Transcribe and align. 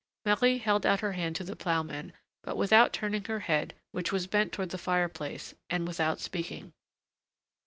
Marie 0.25 0.57
held 0.57 0.83
out 0.83 1.01
her 1.01 1.11
hand 1.11 1.35
to 1.35 1.43
the 1.43 1.55
ploughman, 1.55 2.11
but 2.41 2.57
without 2.57 2.91
turning 2.91 3.23
her 3.25 3.41
head, 3.41 3.75
which 3.91 4.11
was 4.11 4.25
bent 4.25 4.51
toward 4.51 4.69
the 4.69 4.79
fire 4.79 5.07
place, 5.07 5.53
and 5.69 5.87
without 5.87 6.19
speaking. 6.19 6.73